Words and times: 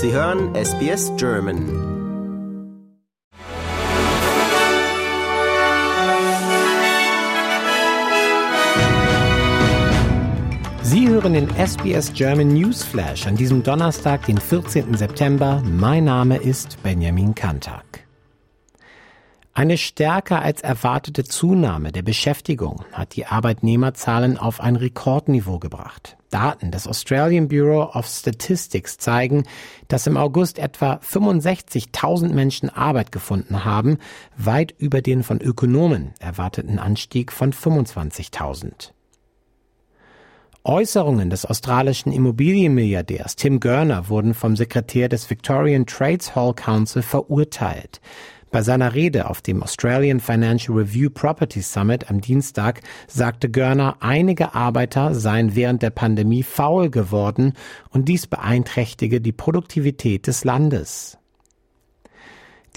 Sie 0.00 0.12
hören 0.12 0.54
SBS 0.54 1.10
German. 1.16 1.58
Sie 10.82 11.08
hören 11.08 11.32
den 11.32 11.48
SBS 11.56 12.12
German 12.14 12.46
News 12.54 12.84
Flash 12.84 13.26
an 13.26 13.34
diesem 13.34 13.64
Donnerstag, 13.64 14.24
den 14.26 14.38
14. 14.38 14.96
September. 14.96 15.60
Mein 15.66 16.04
Name 16.04 16.36
ist 16.36 16.80
Benjamin 16.84 17.34
Kantak. 17.34 18.07
Eine 19.54 19.76
stärker 19.76 20.40
als 20.40 20.60
erwartete 20.60 21.24
Zunahme 21.24 21.90
der 21.90 22.02
Beschäftigung 22.02 22.84
hat 22.92 23.16
die 23.16 23.26
Arbeitnehmerzahlen 23.26 24.38
auf 24.38 24.60
ein 24.60 24.76
Rekordniveau 24.76 25.58
gebracht. 25.58 26.16
Daten 26.30 26.70
des 26.70 26.86
Australian 26.86 27.48
Bureau 27.48 27.90
of 27.92 28.06
Statistics 28.06 28.98
zeigen, 28.98 29.44
dass 29.88 30.06
im 30.06 30.16
August 30.16 30.58
etwa 30.58 31.00
65.000 31.02 32.32
Menschen 32.32 32.70
Arbeit 32.70 33.10
gefunden 33.10 33.64
haben, 33.64 33.98
weit 34.36 34.74
über 34.78 35.02
den 35.02 35.22
von 35.22 35.40
Ökonomen 35.40 36.12
erwarteten 36.20 36.78
Anstieg 36.78 37.32
von 37.32 37.52
25.000. 37.52 38.92
Äußerungen 40.64 41.30
des 41.30 41.46
australischen 41.46 42.12
Immobilienmilliardärs 42.12 43.36
Tim 43.36 43.58
Gurner 43.58 44.10
wurden 44.10 44.34
vom 44.34 44.54
Sekretär 44.54 45.08
des 45.08 45.30
Victorian 45.30 45.86
Trades 45.86 46.36
Hall 46.36 46.52
Council 46.52 47.00
verurteilt. 47.00 48.02
Bei 48.50 48.62
seiner 48.62 48.94
Rede 48.94 49.28
auf 49.28 49.42
dem 49.42 49.62
Australian 49.62 50.20
Financial 50.20 50.76
Review 50.76 51.10
Property 51.10 51.60
Summit 51.60 52.10
am 52.10 52.22
Dienstag 52.22 52.80
sagte 53.06 53.50
Görner, 53.50 53.96
einige 54.00 54.54
Arbeiter 54.54 55.14
seien 55.14 55.54
während 55.54 55.82
der 55.82 55.90
Pandemie 55.90 56.42
faul 56.42 56.88
geworden 56.90 57.52
und 57.90 58.08
dies 58.08 58.26
beeinträchtige 58.26 59.20
die 59.20 59.32
Produktivität 59.32 60.26
des 60.26 60.44
Landes. 60.44 61.17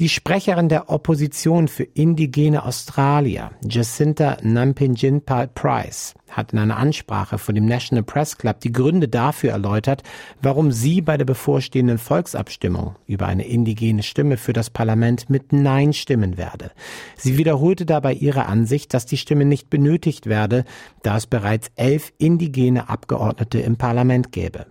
Die 0.00 0.08
Sprecherin 0.08 0.70
der 0.70 0.88
Opposition 0.88 1.68
für 1.68 1.82
indigene 1.82 2.64
Australier, 2.64 3.50
Jacinta 3.62 4.38
Nampijinpa 4.40 5.48
Price, 5.48 6.14
hat 6.30 6.54
in 6.54 6.58
einer 6.58 6.78
Ansprache 6.78 7.36
vor 7.36 7.52
dem 7.52 7.66
National 7.66 8.02
Press 8.02 8.38
Club 8.38 8.60
die 8.60 8.72
Gründe 8.72 9.08
dafür 9.08 9.50
erläutert, 9.50 10.02
warum 10.40 10.72
sie 10.72 11.02
bei 11.02 11.18
der 11.18 11.26
bevorstehenden 11.26 11.98
Volksabstimmung 11.98 12.96
über 13.06 13.26
eine 13.26 13.46
indigene 13.46 14.02
Stimme 14.02 14.38
für 14.38 14.54
das 14.54 14.70
Parlament 14.70 15.28
mit 15.28 15.52
Nein 15.52 15.92
stimmen 15.92 16.38
werde. 16.38 16.70
Sie 17.18 17.36
wiederholte 17.36 17.84
dabei 17.84 18.14
ihre 18.14 18.46
Ansicht, 18.46 18.94
dass 18.94 19.04
die 19.04 19.18
Stimme 19.18 19.44
nicht 19.44 19.68
benötigt 19.68 20.24
werde, 20.24 20.64
da 21.02 21.18
es 21.18 21.26
bereits 21.26 21.70
elf 21.76 22.10
indigene 22.16 22.88
Abgeordnete 22.88 23.60
im 23.60 23.76
Parlament 23.76 24.32
gäbe. 24.32 24.64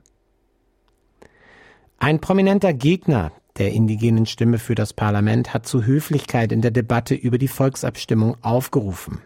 Ein 1.99 2.19
prominenter 2.19 2.73
Gegner 2.73 3.31
der 3.59 3.73
indigenen 3.73 4.25
Stimme 4.25 4.57
für 4.57 4.73
das 4.73 4.93
Parlament 4.93 5.53
hat 5.53 5.67
zu 5.67 5.85
Höflichkeit 5.85 6.52
in 6.52 6.61
der 6.61 6.71
Debatte 6.71 7.13
über 7.13 7.38
die 7.38 7.47
Volksabstimmung 7.47 8.38
aufgerufen. 8.41 9.19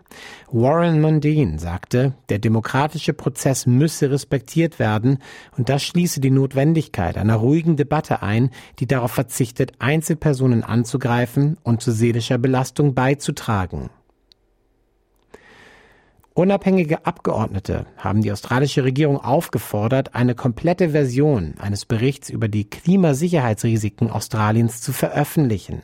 Warren 0.52 1.00
Mundine 1.00 1.60
sagte, 1.60 2.14
der 2.30 2.40
demokratische 2.40 3.14
Prozess 3.14 3.66
müsse 3.66 4.12
respektiert 4.12 4.80
werden 4.80 5.20
und 5.58 5.70
das 5.70 5.84
schließe 5.84 6.20
die 6.20 6.32
Notwendigkeit 6.32 7.18
einer 7.18 7.36
ruhigen 7.36 7.78
Debatte 7.78 8.22
ein, 8.22 8.50
die 8.80 8.88
darauf 8.88 9.12
verzichtet, 9.12 9.74
Einzelpersonen 9.80 10.64
anzugreifen 10.64 11.58
und 11.64 11.82
zu 11.82 11.92
seelischer 11.92 12.38
Belastung 12.38 12.94
beizutragen. 12.94 13.90
Unabhängige 16.36 17.06
Abgeordnete 17.06 17.86
haben 17.96 18.24
die 18.24 18.32
australische 18.32 18.84
Regierung 18.84 19.18
aufgefordert, 19.18 20.16
eine 20.16 20.34
komplette 20.34 20.90
Version 20.90 21.54
eines 21.60 21.86
Berichts 21.86 22.32
über 22.32 22.48
die 22.48 22.68
Klimasicherheitsrisiken 22.68 24.10
Australiens 24.10 24.82
zu 24.82 24.94
veröffentlichen. 24.94 25.84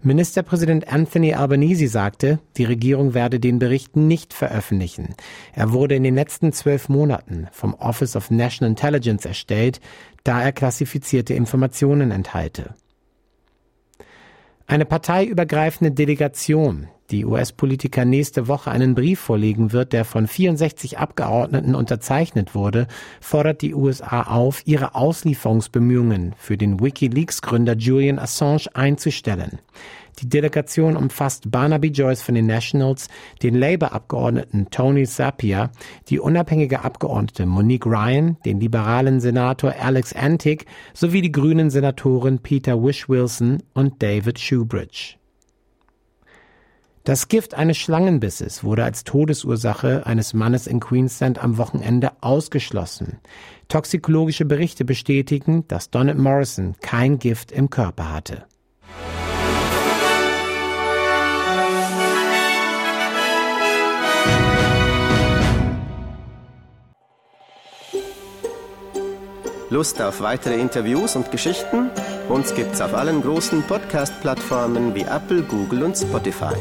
Ministerpräsident 0.00 0.90
Anthony 0.90 1.34
Albanese 1.34 1.88
sagte, 1.88 2.38
die 2.56 2.64
Regierung 2.64 3.12
werde 3.12 3.40
den 3.40 3.58
Bericht 3.58 3.94
nicht 3.94 4.32
veröffentlichen. 4.32 5.14
Er 5.52 5.72
wurde 5.72 5.96
in 5.96 6.04
den 6.04 6.14
letzten 6.14 6.52
zwölf 6.52 6.88
Monaten 6.88 7.48
vom 7.52 7.74
Office 7.74 8.16
of 8.16 8.30
National 8.30 8.70
Intelligence 8.70 9.26
erstellt, 9.26 9.80
da 10.24 10.40
er 10.40 10.52
klassifizierte 10.52 11.34
Informationen 11.34 12.10
enthalte. 12.10 12.74
Eine 14.66 14.86
parteiübergreifende 14.86 15.90
Delegation 15.90 16.88
die 17.10 17.24
US-Politiker 17.24 18.04
nächste 18.04 18.48
Woche 18.48 18.70
einen 18.70 18.94
Brief 18.94 19.18
vorlegen 19.20 19.72
wird, 19.72 19.92
der 19.92 20.04
von 20.04 20.26
64 20.26 20.98
Abgeordneten 20.98 21.74
unterzeichnet 21.74 22.54
wurde, 22.54 22.86
fordert 23.20 23.62
die 23.62 23.74
USA 23.74 24.22
auf, 24.22 24.62
ihre 24.66 24.94
Auslieferungsbemühungen 24.94 26.34
für 26.36 26.56
den 26.56 26.80
WikiLeaks-Gründer 26.80 27.76
Julian 27.76 28.18
Assange 28.18 28.66
einzustellen. 28.74 29.58
Die 30.20 30.28
Delegation 30.28 30.96
umfasst 30.96 31.50
Barnaby 31.50 31.88
Joyce 31.88 32.22
von 32.22 32.34
den 32.34 32.46
Nationals, 32.46 33.08
den 33.42 33.54
Labour-Abgeordneten 33.54 34.68
Tony 34.70 35.06
Sapir, 35.06 35.70
die 36.08 36.18
unabhängige 36.18 36.84
Abgeordnete 36.84 37.46
Monique 37.46 37.86
Ryan, 37.86 38.36
den 38.44 38.58
liberalen 38.58 39.20
Senator 39.20 39.74
Alex 39.80 40.12
Antic 40.12 40.66
sowie 40.92 41.22
die 41.22 41.32
grünen 41.32 41.70
Senatoren 41.70 42.40
Peter 42.40 42.82
Wish-Wilson 42.82 43.62
und 43.74 44.02
David 44.02 44.40
Shoebridge. 44.40 45.17
Das 47.08 47.28
Gift 47.28 47.54
eines 47.54 47.78
Schlangenbisses 47.78 48.64
wurde 48.64 48.84
als 48.84 49.02
Todesursache 49.02 50.04
eines 50.04 50.34
Mannes 50.34 50.66
in 50.66 50.78
Queensland 50.78 51.42
am 51.42 51.56
Wochenende 51.56 52.12
ausgeschlossen. 52.20 53.18
Toxikologische 53.68 54.44
Berichte 54.44 54.84
bestätigen, 54.84 55.66
dass 55.68 55.88
Donald 55.88 56.18
Morrison 56.18 56.74
kein 56.82 57.18
Gift 57.18 57.50
im 57.50 57.70
Körper 57.70 58.12
hatte. 58.12 58.44
Lust 69.70 70.02
auf 70.02 70.20
weitere 70.20 70.60
Interviews 70.60 71.16
und 71.16 71.30
Geschichten? 71.30 71.88
Uns 72.28 72.54
gibt's 72.54 72.82
auf 72.82 72.92
allen 72.92 73.22
großen 73.22 73.62
Podcast-Plattformen 73.62 74.94
wie 74.94 75.04
Apple, 75.04 75.40
Google 75.42 75.84
und 75.84 75.96
Spotify. 75.96 76.54